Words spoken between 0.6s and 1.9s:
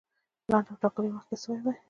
او ټاکلي وخت کې سوی وای.